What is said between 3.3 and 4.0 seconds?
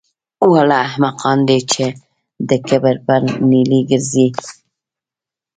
نیلي